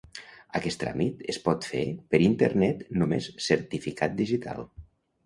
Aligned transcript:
Aquest 0.59 0.79
tràmit 0.83 1.19
es 1.33 1.37
pot 1.43 1.67
fer 1.71 1.81
per 2.13 2.21
internet 2.29 2.81
només 3.03 3.29
certificat 3.49 4.17
digital. 4.23 4.65